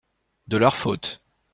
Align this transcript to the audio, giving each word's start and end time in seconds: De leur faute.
De 0.47 0.57
leur 0.57 0.75
faute. 0.77 1.21